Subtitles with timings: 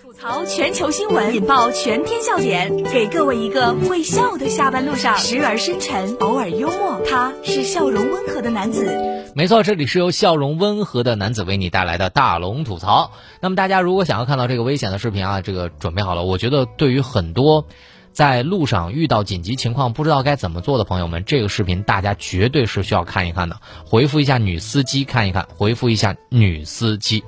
[0.00, 9.32] 吐槽全球新闻，引爆全天笑点，给各位一个会笑的下班路上，时而深沉，偶尔幽默，他是笑容温和的男子。
[9.34, 13.10] 没错，这里是由笑容温和的男子为你带来的大龙吐槽。
[13.40, 16.22] 那么大家如果想要看到这个危险的视频啊，这个准备好了。
[16.22, 17.66] 我觉得对于很多
[18.12, 23.56] 在路上遇到紧急情况不知道该怎么做的朋友们，这个视频大家绝对是需要看一看的。
[23.84, 27.24] 回复一下女司机看一看，回复一下女司机。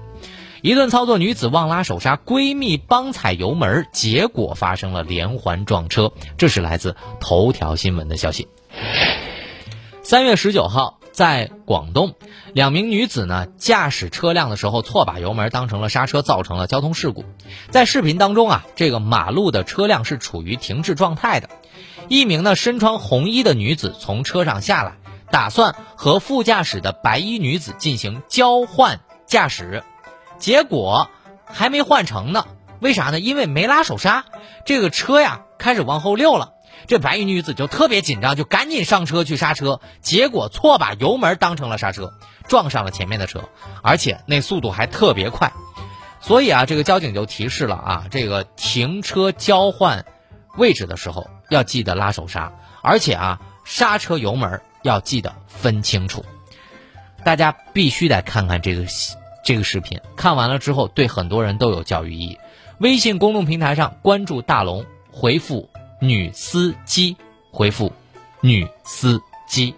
[0.62, 6.12] 一顿操作，女子忘拉手刹，闺蜜帮踩油门，结果发生了连环撞车。
[6.36, 8.46] 这是来自头条新闻的消息。
[10.02, 12.14] 三月十九号，在广东，
[12.52, 17.24] 两名女子呢驾驶车辆的时候错把油门当成了刹车，造成了交通事故。
[17.70, 21.48] 在视频当中啊，这个马路的车辆是处于停滞状态的。
[22.08, 24.98] 一名呢身穿红衣的女子从车上下来，
[25.30, 29.84] 打算和副驾驶的白衣女子进行交换驾驶。
[30.40, 31.08] 结果
[31.44, 32.46] 还没换成呢，
[32.80, 33.20] 为啥呢？
[33.20, 34.24] 因为没拉手刹，
[34.64, 36.54] 这个车呀开始往后溜了。
[36.86, 42.14] 这白衣女子就特别紧张，就赶紧上车去刹车，结果错把油门当成了刹车，
[42.48, 43.50] 撞上了前面的车，
[43.82, 45.52] 而且那速度还特别快。
[46.20, 50.06] 所以啊，这个交警就提示了啊，这个停车交换
[50.56, 56.24] 位置的时候要记得拉手刹，而且啊刹车油门要记得分清楚。
[57.24, 58.86] 大家必须得看看这个。
[59.42, 62.38] 这个视频看完了之后，对很多人都有教育意义。
[62.78, 65.68] 微信公众平台上关注大龙，回复
[66.00, 67.16] “女司机”，
[67.52, 67.92] 回复
[68.40, 69.74] “女司机”。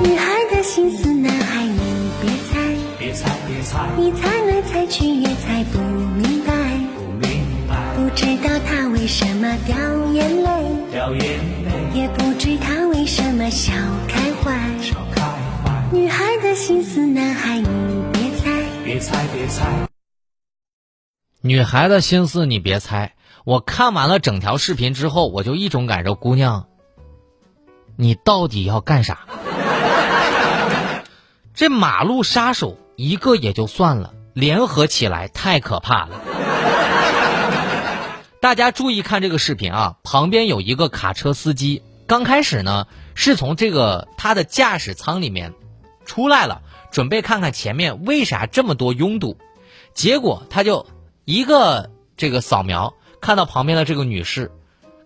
[0.00, 1.78] 女孩的心思，男孩你
[2.20, 6.52] 别猜，别猜别猜，你猜来猜去也猜不明白，
[6.96, 9.76] 不明白，不知道他为什么掉
[10.12, 10.50] 眼泪，
[10.92, 13.72] 掉眼泪，也不知他为什么笑
[14.06, 14.52] 开怀。
[14.82, 15.22] 笑开
[15.64, 18.17] 怀，女孩的心思，男孩你
[18.88, 19.26] 别猜。
[19.34, 19.86] 别猜，
[21.42, 23.16] 女孩的心思你别猜。
[23.44, 26.68] 我看完了整条视频之后，我就一种感受，姑娘，
[27.96, 29.26] 你到底要干啥？
[31.52, 36.20] 这马路杀手一个也就算了，联合起来太可怕了。
[38.40, 45.52] 大家注意看这个视频啊，旁边有一个卡车司机，刚开始呢是从这个他的驾驶舱里面
[46.06, 46.62] 出来了。
[46.98, 49.38] 准备看看前面为啥这么多拥堵，
[49.94, 50.84] 结果他就
[51.24, 54.50] 一个这个扫描，看到旁边的这个女士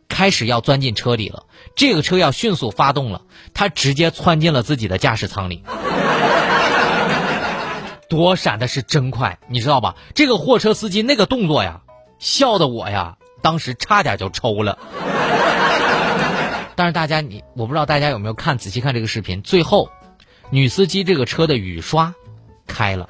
[0.08, 1.44] 开始要钻进车里了，
[1.76, 3.20] 这个车要迅速发动了，
[3.52, 5.64] 他直接窜进了自己的驾驶舱里，
[8.08, 9.96] 躲闪的是真快，你知道吧？
[10.14, 11.82] 这个货车司机那个动作呀，
[12.18, 14.78] 笑的我呀，当时差点就抽了。
[16.74, 19.90] 但是大家你我不知道大家有没有看仔细看这个视频，最后。
[20.52, 22.14] 女司机这个车的雨刷
[22.66, 23.08] 开了，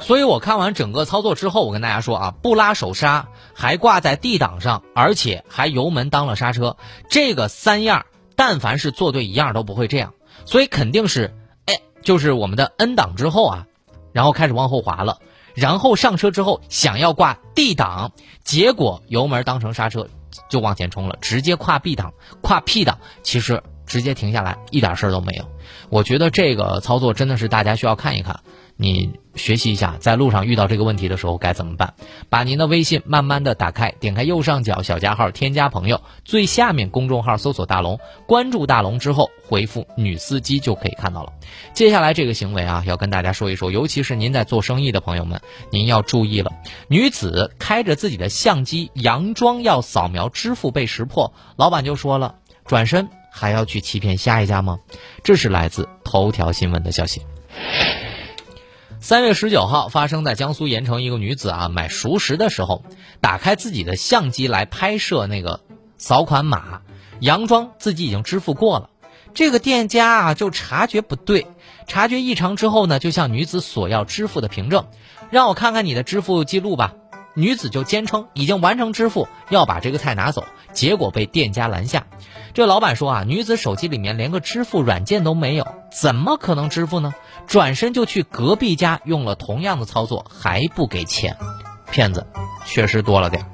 [0.00, 6.76] 所以我看完整个操作之后，我跟大家说啊，不拉手刹，还挂在 D 档上，而且还油门当了刹车，
[7.10, 8.06] 这个三样，
[8.36, 10.14] 但凡是做对一样都不会这样，
[10.44, 11.34] 所以肯定是，
[11.66, 13.66] 哎，就是我们的 N 档之后啊，
[14.12, 15.18] 然后开始往后滑了，
[15.56, 18.12] 然后上车之后想要挂 D 档，
[18.44, 20.08] 结果油门当成刹车。
[20.48, 22.12] 就往前冲了，直接跨 B 档，
[22.42, 25.44] 跨 P 档，其实直接停下来，一点事儿都没有。
[25.90, 28.40] 我觉得这个操作真的是大家需要看一看，
[28.80, 31.94] 你学习一下，在路上遇到这个问题的时候该怎么办。
[32.28, 41.32] 把您的微信慢慢的打开，点开右上角小加号，添加朋友，最下面公众号搜索大龙，关注大龙之后回复女司机就可以看到了。
[41.74, 45.40] 接下来这个行为啊，要跟大家说一说，尤其是您在做生意的朋友们，
[45.70, 46.52] 您要注意了。
[46.86, 53.08] 女子开着自己的相机，佯装要扫描支付被识破，老板就说了，转身。
[53.30, 54.78] 还要去欺骗下一家吗？
[55.22, 57.22] 这是来自头条新闻的消息。
[59.08, 62.84] 三月十九号，发生在江苏盐城，一个女子啊买熟食的时候，
[63.22, 65.60] 打开自己的相机来拍摄那个
[65.96, 66.82] 扫款码，
[67.18, 68.90] 佯装自己已经支付过了。
[69.32, 71.46] 这个店家啊就察觉不对，
[71.86, 74.84] 察觉异常之后呢，就向女子索要支付的凭证，
[75.30, 76.92] 让我看看你的支付记录吧。
[77.38, 82.08] 女子就坚称已经完成支付，要把这个菜拿走，结果被店家拦下。
[82.52, 87.14] 这老板说啊，女子手机里面连个支付软件都没有，怎么可能支付呢？
[87.46, 91.36] 转身就去隔壁家用了同样的操作，还不给钱，
[91.92, 92.26] 骗子
[92.66, 93.46] 确实多了点。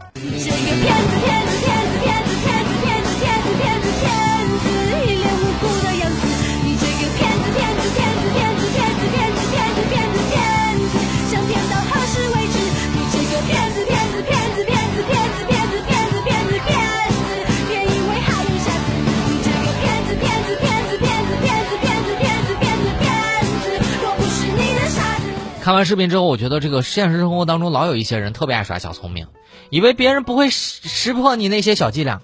[25.65, 29.29] 看完视频之后，我觉得这个现实生活当中老有一些人特别爱耍小聪明，
[29.71, 32.21] 以为别人不会识识破你那些小伎俩。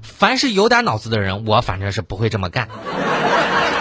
[0.00, 2.68] 凡是有点脑子的人，我反正是不会这么干。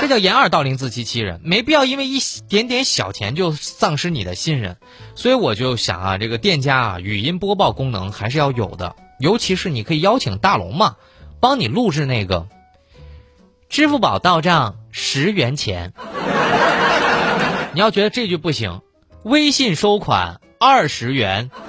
[0.02, 2.20] 这叫掩耳盗铃、自欺欺人，没必要因为一
[2.50, 4.78] 点点小钱就丧失你的信任。
[5.14, 10.96] 所以我就想啊，这个店家啊，语音播报功能还是要有的，尤其是你可以邀请大龙嘛，
[11.40, 12.48] 帮你录制那个
[13.70, 15.94] 支付宝到账十元钱。
[17.76, 18.82] 你要觉得这句不行，
[19.24, 21.50] 微信收款二十元。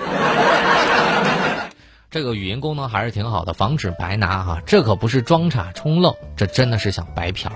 [2.11, 4.63] 这个语音功能还是挺好的，防止白拿哈。
[4.67, 7.53] 这可不是装傻充愣，这真的是想白嫖。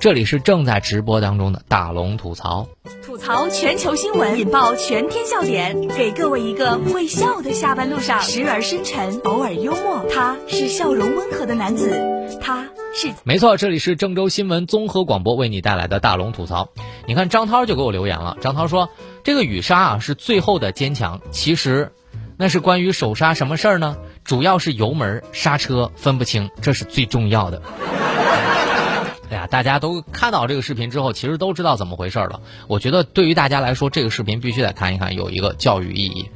[0.00, 2.66] 这里是正在直播当中的大龙吐槽，
[3.04, 10.04] 吐槽全球新闻，引爆全天笑点，给各位一个会笑的下班路上，时而深沉，偶尔幽默。
[10.12, 16.68] 他是笑容温和的男子，他是没错，这里是郑州新闻综合广播为你带来的大龙吐槽。
[17.06, 18.90] 你看张涛就给我留言了，张涛说
[19.24, 21.92] 这个雨刹啊是最后的坚强，其实。
[22.38, 23.96] 那是关于手刹什么事儿呢？
[24.24, 27.62] 主要是油门、刹车分不清，这是最重要的。
[29.30, 32.40] 哎呀，大家都看到这个视频之后，其实都知道怎么回事了。
[32.66, 36.30] 我觉得对于大家来说，这个视频必须得看一看，有一个教育意义。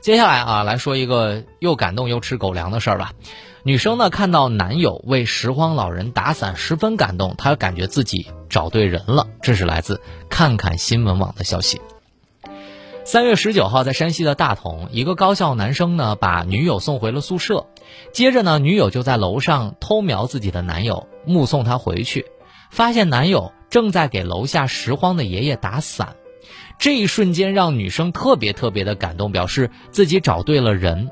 [0.00, 3.12] 接下来啊，来说一个又感动又吃狗粮的事儿吧。
[3.62, 9.26] 女生呢看到男友为拾荒老人打伞，十分感动，她感觉自己找对人了。
[9.42, 10.00] 这是来自
[10.30, 11.82] 看看新闻网的消息。
[13.10, 17.66] 三月十九号，在山西的大同，一个高校男生呢把女友送回了宿舍，
[18.12, 22.26] 接着呢，女友就在楼上偷瞄自己的男友，目送他回去，
[22.70, 26.14] 发现男友正在给楼下拾荒的爷爷打伞，
[26.78, 31.10] 这一瞬间让女生特别特别的感动，表示自己找对了人。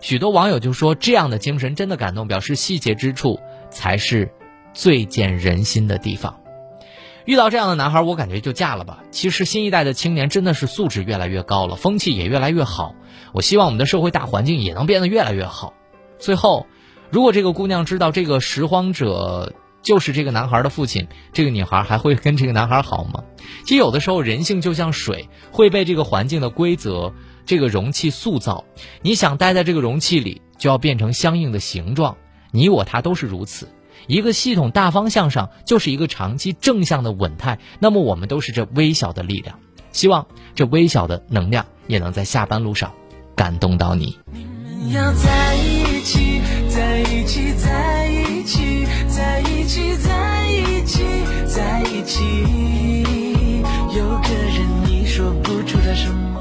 [0.00, 3.40] 许多网友就说，这样的精神真的感动，表示细节之处
[3.72, 4.32] 才是
[4.72, 6.39] 最见人心的地方。
[7.30, 9.04] 遇到这样的男孩，我感觉就嫁了吧。
[9.12, 12.96] 其实新一代的青年真的是素质越来越高了，风气也越来越好。
[13.32, 15.72] 我希望我们的社会大环境也能变得越来越好。
[16.18, 16.66] 最后，
[17.08, 23.22] 如果这个姑娘知道这个拾荒者就是这个男孩的父亲，这个女孩还会跟这个男孩好吗？
[23.62, 27.14] 其实有的时候人性就像水，会被这个环境的规则、
[27.46, 28.64] 这个容器塑造。
[29.02, 32.16] 你想待在这个容器里，就要变成相应的形状。
[32.50, 33.68] 你我他都是如此。
[34.06, 39.58] 一个系统大方向上就是一个长期正向的稳态，那么我们都是这微小的力量，
[39.92, 42.92] 希望这微小的能量也能在下班路上
[43.34, 44.18] 感动到你。
[44.92, 51.04] 要在一起，在一起，在一起，在一起，在一起，
[51.46, 53.62] 在一起，
[53.94, 56.40] 有个人你说不出的什么。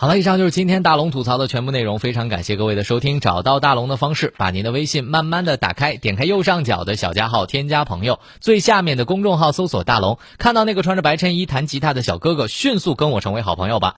[0.00, 1.98] 好了，以上就是今天大龙吐槽的全部内容。
[1.98, 3.20] 非常感谢各位的收听。
[3.20, 13.88] 找到大龙的方式，把您的微信慢慢的打开，点开右上角的小加号，添加朋友，最下面的公众号搜索大龙，看到那个穿着白衬衣弹吉他的小哥哥，迅速跟我成为好朋友吧。